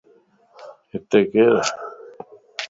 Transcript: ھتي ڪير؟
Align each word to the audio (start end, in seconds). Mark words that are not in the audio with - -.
ھتي 0.91 1.19
ڪير؟ 1.31 1.55